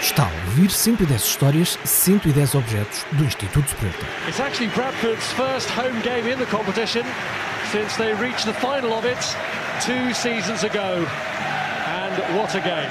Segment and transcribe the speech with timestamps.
[0.00, 4.04] Está a ouvir 110 histórias, 110 objetos do Instituto Spreta.
[4.26, 7.04] It's actually Bradford's first home game in the competition
[7.70, 9.18] since they reached the final of it
[9.80, 11.06] two seasons ago.
[11.86, 12.90] And what a game.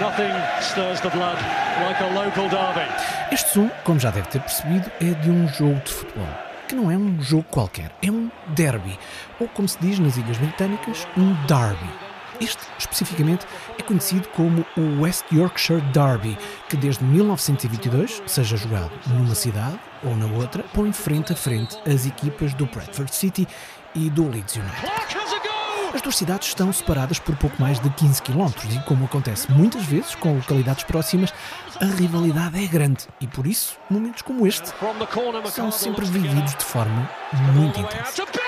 [0.00, 1.36] Nothing stirs the blood
[1.82, 2.88] like a local derby.
[3.30, 6.28] Este som, como já deve ter percebido, é de um jogo de futebol.
[6.66, 8.98] Que não é um jogo qualquer, é um derby.
[9.38, 12.11] Ou como se diz nas Ilhas Britânicas, um derby.
[12.40, 13.46] Este, especificamente,
[13.78, 16.36] é conhecido como o West Yorkshire Derby,
[16.68, 22.06] que desde 1922, seja jogado numa cidade ou na outra, põe frente a frente as
[22.06, 23.46] equipas do Bradford City
[23.94, 24.92] e do Leeds United.
[25.94, 29.84] As duas cidades estão separadas por pouco mais de 15 km e, como acontece muitas
[29.84, 31.34] vezes com localidades próximas,
[31.80, 34.72] a rivalidade é grande e, por isso, momentos como este
[35.50, 37.10] são sempre vividos de forma
[37.54, 38.41] muito intensa.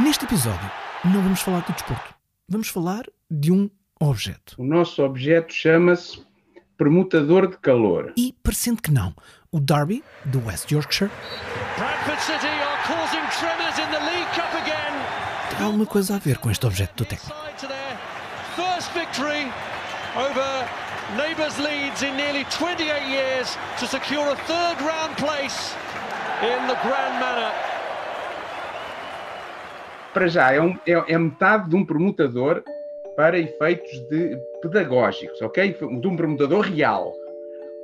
[0.00, 0.70] Neste episódio,
[1.04, 2.14] não vamos falar de desporto,
[2.48, 4.54] vamos falar de um objeto.
[4.58, 6.24] O nosso objeto chama-se
[6.76, 8.12] permutador de calor.
[8.16, 9.14] E, parecendo que não,
[9.52, 11.10] o Derby, do West Yorkshire,
[11.76, 15.56] Bradford City are causing tremors in the League Cup again.
[15.56, 17.36] tem alguma coisa a ver com este objeto do técnico.
[20.16, 20.66] Over
[21.16, 25.74] neighbours Leeds in nearly 28 years to secure a third round place
[26.42, 27.52] in the Grand Manor.
[30.12, 32.64] Para já, é, um- é- é metade de um permutador
[33.16, 35.72] para efeitos de pedagógicos, ok?
[35.74, 37.12] De um permutador real.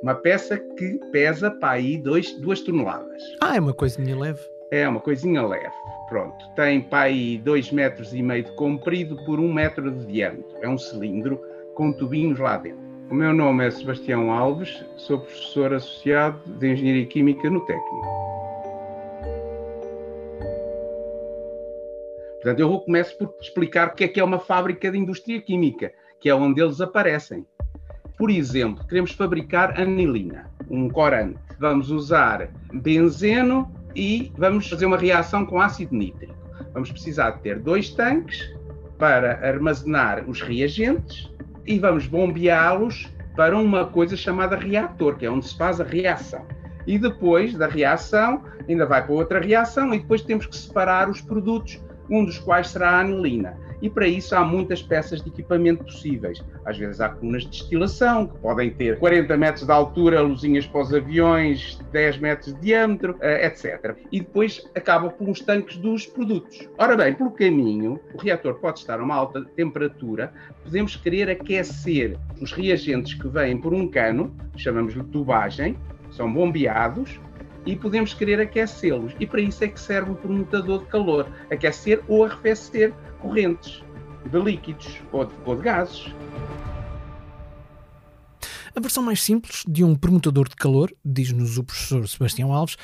[0.03, 3.23] Uma peça que pesa para aí dois, duas toneladas.
[3.41, 4.41] Ah, é uma coisinha leve.
[4.73, 5.71] É uma coisinha leve.
[6.09, 6.37] Pronto.
[6.57, 10.57] Tem para aí dois metros e meio de comprido por um metro de diâmetro.
[10.61, 11.41] É um cilindro
[11.77, 12.81] com tubinhos lá dentro.
[13.11, 18.17] O meu nome é Sebastião Alves, sou professor associado de Engenharia Química no Técnico.
[22.37, 25.93] Portanto, eu começo por explicar o que é que é uma fábrica de indústria química,
[26.19, 27.47] que é onde eles aparecem.
[28.17, 31.39] Por exemplo, queremos fabricar anilina, um corante.
[31.61, 36.35] Vamos usar benzeno e vamos fazer uma reação com ácido nítrico.
[36.73, 38.51] Vamos precisar de ter dois tanques
[38.99, 41.36] para armazenar os reagentes
[41.67, 46.47] e vamos bombeá-los para uma coisa chamada reator, que é onde se faz a reação.
[46.87, 51.21] E depois da reação, ainda vai para outra reação e depois temos que separar os
[51.21, 53.59] produtos, um dos quais será a anilina.
[53.81, 56.43] E para isso há muitas peças de equipamento possíveis.
[56.65, 60.81] Às vezes há colunas de destilação, que podem ter 40 metros de altura, luzinhas para
[60.81, 63.97] os aviões, 10 metros de diâmetro, eh, etc.
[64.11, 66.69] E depois acabam com os tanques dos produtos.
[66.79, 70.33] Ora bem, pelo caminho, o reator pode estar a uma alta temperatura,
[70.63, 75.77] podemos querer aquecer os reagentes que vêm por um cano, chamamos-lhe tubagem,
[76.11, 77.21] são bombeados,
[77.67, 79.13] e podemos querer aquecê-los.
[79.19, 83.83] E para isso é que serve o permutador de calor, aquecer ou arrefecer correntes
[84.31, 86.07] de líquidos ou de, ou de gases.
[88.75, 92.77] A versão mais simples de um permutador de calor, diz-nos o professor Sebastião Alves,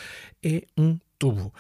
[0.42, 1.52] é um tubo.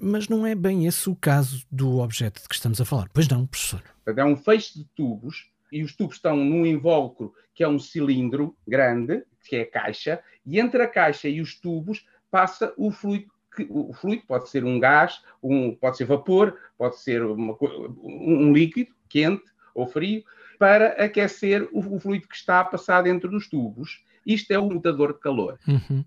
[0.00, 3.08] Mas não é bem esse o caso do objeto de que estamos a falar.
[3.12, 3.82] Pois não, professor.
[4.06, 8.56] É um feixe de tubos e os tubos estão num invólucro que é um cilindro
[8.66, 13.30] grande, que é a caixa, e entre a caixa e os tubos passa o fluido.
[13.54, 17.54] que- O fluido pode ser um gás, um, pode ser vapor, pode ser uma
[18.02, 19.44] um líquido quente
[19.74, 20.24] ou frio,
[20.58, 24.02] para aquecer o, o fluido que está a passar dentro dos tubos.
[24.24, 25.58] Isto é o mutador de calor.
[25.68, 26.02] Uhum.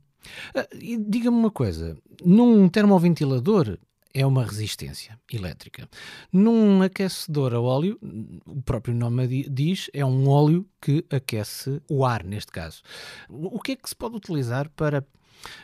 [0.74, 3.78] E diga-me uma coisa: num termoventilador
[4.12, 5.88] é uma resistência elétrica.
[6.34, 8.00] Num aquecedor a óleo,
[8.48, 12.82] o próprio nome di- diz, é um óleo que aquece o ar, neste caso.
[13.30, 15.06] O que é que se pode utilizar para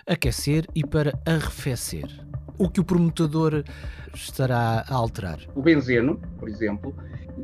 [0.08, 2.06] aquecer e para arrefecer?
[2.58, 3.64] O que o permutador
[4.14, 5.40] estará a alterar?
[5.56, 6.96] o benzeno, por exemplo,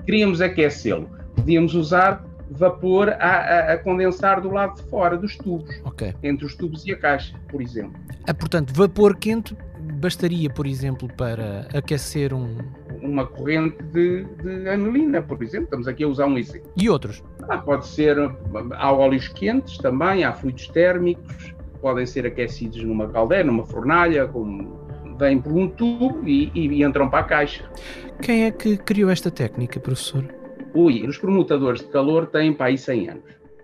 [0.05, 1.09] queríamos aquecê-lo.
[1.35, 6.13] Podíamos usar vapor a, a- a condensar do lado de fora dos tubos, Ok.
[6.23, 7.99] entre os tubos e a caixa, por exemplo.
[8.27, 9.55] Ah, portanto, vapor quente
[9.99, 12.57] bastaria, por exemplo, para aquecer um.
[13.01, 15.65] Uma corrente de, de anilina, por exemplo.
[15.65, 16.71] Estamos aqui a usar um exemplo.
[16.75, 17.23] E outros?
[17.49, 18.17] Ah, pode ser,
[18.75, 24.87] há óleos quentes também, há fluidos térmicos, podem ser aquecidos numa caldeira, numa fornalha, como
[25.17, 27.69] vêm por um tubo e, e entram para a caixa.
[28.21, 30.23] Quem é que criou esta técnica, professor?
[30.73, 33.23] Ui, os permutadores de calor têm para aí 100 anos,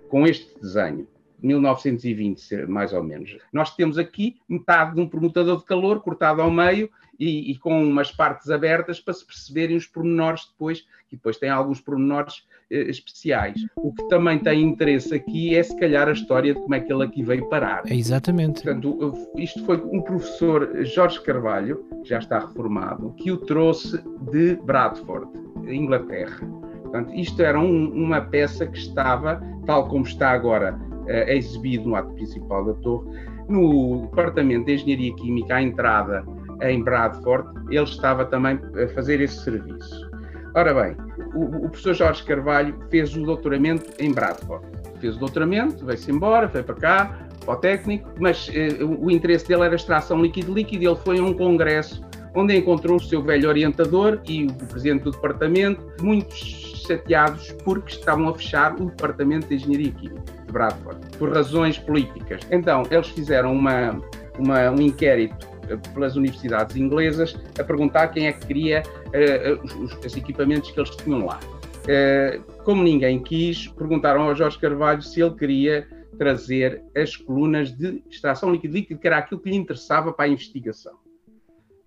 [0.10, 1.08] com este desenho.
[1.44, 3.38] 1920, mais ou menos.
[3.52, 7.84] Nós temos aqui metade de um permutador de calor cortado ao meio e, e, com
[7.84, 12.90] umas partes abertas para se perceberem os pormenores depois, e depois tem alguns pormenores eh,
[12.90, 13.56] especiais.
[13.76, 16.92] O que também tem interesse aqui é, se calhar, a história de como é que
[16.92, 17.84] ele aqui veio parar.
[17.86, 18.64] É exatamente.
[18.64, 24.02] Portanto, isto foi um professor, Jorge Carvalho, que já está reformado, que o trouxe
[24.32, 25.28] de Bradford,
[25.68, 26.46] Inglaterra.
[26.82, 31.96] Portanto, isto era um, uma peça que estava, tal como está agora eh, exibido no
[31.96, 33.08] ato principal da torre,
[33.48, 36.24] no Departamento de Engenharia Química, à entrada
[36.62, 40.10] em Bradford, ele estava também a fazer esse serviço.
[40.56, 40.96] Ora bem,
[41.34, 44.66] o, o professor Jorge Carvalho fez o doutoramento em Bradford.
[45.00, 49.48] Fez o doutoramento, veio-se embora, foi para cá, para o técnico, mas eh, o interesse
[49.48, 52.02] dele era extração líquido-líquido e ele foi a um congresso
[52.36, 58.30] onde encontrou o seu velho orientador e o presidente do departamento, muitos chateados porque estavam
[58.30, 62.42] a fechar o departamento de Engenharia Química de Bradford, por razões políticas.
[62.52, 64.02] Então, eles fizeram uma,
[64.38, 65.48] uma um inquérito
[65.94, 70.96] pelas universidades inglesas a perguntar quem é que queria uh, os, os, equipamentos que eles
[70.98, 71.40] tinham lá.
[71.84, 75.88] Uh, como ninguém quis, perguntaram ao Jorge Carvalho se ele queria
[76.18, 81.03] trazer as colunas de extração líquido-líquido, que era aquilo que lhe interessava para a investigação.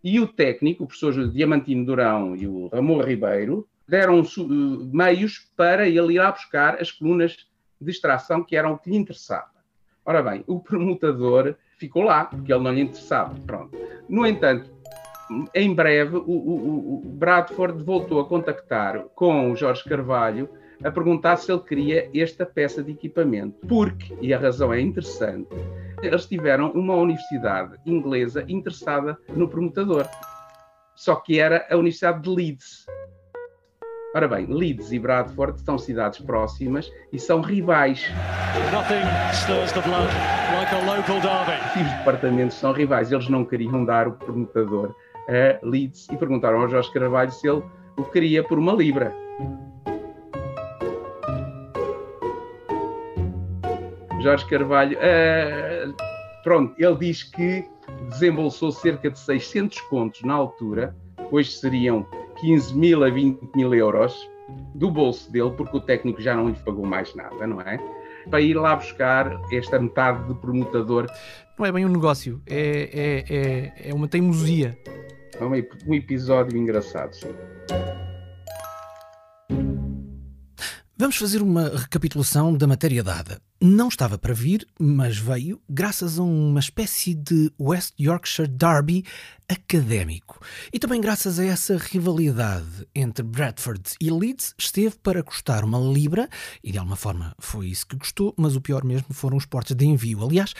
[0.06, 4.22] E o técnico, o professor Diamantino Durão e o Ramon Ribeiro, deram
[4.92, 7.36] meios para ele ir lá buscar as colunas
[7.80, 9.50] de extração que eram o que lhe interessava.
[10.04, 13.34] Ora bem, o permutador ficou lá, porque ele não lhe interessava.
[13.44, 13.76] Pronto.
[14.08, 14.70] No entanto,
[15.52, 20.48] em breve, o, o, o Bradford voltou a contactar com o Jorge Carvalho
[20.84, 23.66] a perguntar se ele queria esta peça de equipamento.
[23.66, 25.48] Porque, e a razão é interessante,
[26.06, 30.06] eles tiveram uma universidade inglesa interessada no permutador.
[30.94, 32.86] Só que era a Universidade de Leeds.
[34.14, 38.02] Ora bem, Leeds e Bradford são cidades próximas e são rivais.
[40.86, 43.12] Like e os departamentos são rivais.
[43.12, 44.96] Eles não queriam dar o permutador
[45.28, 47.62] a Leeds e perguntaram ao Jorge Carvalho se ele
[47.98, 49.14] o queria por uma libra.
[54.26, 55.94] Jorge Carvalho, uh,
[56.42, 57.64] pronto, ele diz que
[58.10, 60.96] desembolsou cerca de 600 contos na altura,
[61.30, 62.04] hoje seriam
[62.40, 64.28] 15 mil a 20 mil euros
[64.74, 67.78] do bolso dele, porque o técnico já não lhe pagou mais nada, não é?
[68.28, 71.06] Para ir lá buscar esta metade de permutador.
[71.56, 74.76] Não é bem um negócio, é, é, é, é uma teimosia.
[75.38, 75.52] É um,
[75.86, 77.32] um episódio engraçado, sim.
[80.98, 86.22] Vamos fazer uma recapitulação da matéria dada não estava para vir, mas veio graças a
[86.22, 89.04] uma espécie de West Yorkshire Derby
[89.48, 90.40] académico.
[90.72, 96.28] E também graças a essa rivalidade entre Bradford e Leeds, esteve para custar uma libra,
[96.62, 99.74] e de alguma forma foi isso que custou, mas o pior mesmo foram os portos
[99.74, 100.24] de envio.
[100.24, 100.52] Aliás,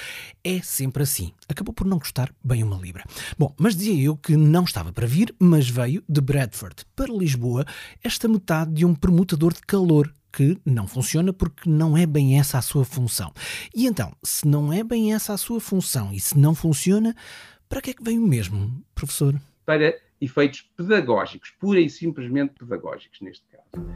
[0.43, 1.32] é sempre assim.
[1.48, 3.04] Acabou por não custar bem uma libra.
[3.37, 7.66] Bom, mas dizia eu que não estava para vir, mas veio de Bradford para Lisboa
[8.02, 12.59] esta metade de um permutador de calor que não funciona porque não é bem essa
[12.59, 13.33] a sua função.
[13.75, 17.17] E então, se não é bem essa a sua função e se não funciona,
[17.71, 19.35] para que é que veio mesmo, professor?
[19.65, 23.87] Para efeitos pedagógicos, pura e simplesmente pedagógicos neste caso.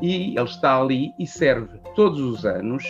[0.00, 2.82] E ele está ali e serve todos os anos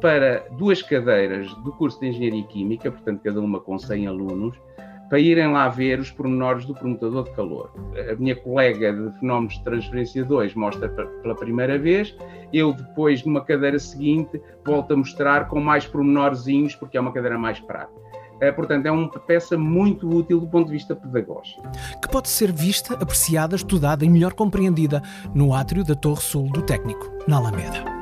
[0.00, 4.60] para duas cadeiras do curso de Engenharia Química, portanto, cada uma com 100 alunos,
[5.10, 7.72] para irem lá ver os pormenores do permutador de calor.
[8.10, 12.16] A minha colega de fenómenos de transferência 2 mostra pela primeira vez,
[12.52, 17.36] eu depois, numa cadeira seguinte, volto a mostrar com mais pormenorzinhos, porque é uma cadeira
[17.36, 18.00] mais prática.
[18.40, 21.60] É, portanto, é uma peça muito útil do ponto de vista pedagógico.
[22.00, 25.02] Que pode ser vista, apreciada, estudada e melhor compreendida
[25.34, 27.99] no átrio da Torre Sul do Técnico, na Alameda.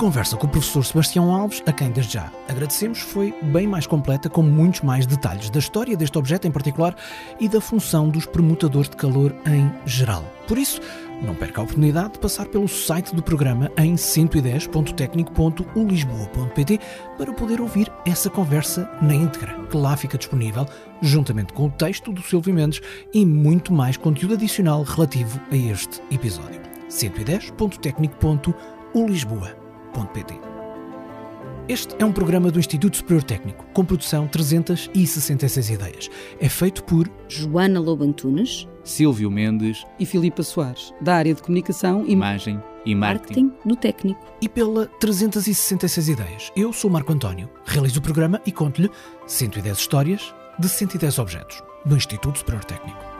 [0.00, 4.30] Conversa com o professor Sebastião Alves, a quem desde já agradecemos, foi bem mais completa,
[4.30, 6.96] com muitos mais detalhes da história deste objeto em particular
[7.38, 10.24] e da função dos permutadores de calor em geral.
[10.48, 10.80] Por isso,
[11.20, 16.80] não perca a oportunidade de passar pelo site do programa em 110.tecnico.ulisboa.pt
[17.18, 20.66] para poder ouvir essa conversa na íntegra, que lá fica disponível,
[21.02, 22.80] juntamente com o texto do Silvio Mendes
[23.12, 26.58] e muito mais conteúdo adicional relativo a este episódio.
[26.88, 29.69] 110.tecnico.ulisboa.pt
[31.68, 36.10] Este é um programa do Instituto Superior Técnico, com produção 366 ideias.
[36.40, 42.04] É feito por Joana Lobo Antunes, Silvio Mendes e Filipa Soares, da área de comunicação
[42.08, 43.44] Imagem e Marketing.
[43.44, 44.26] marketing no técnico.
[44.42, 46.50] e pela 366 ideias.
[46.56, 48.90] Eu sou Marco António, realizo o programa e conto-lhe
[49.28, 53.19] 110 histórias de 110 objetos do Instituto Superior Técnico.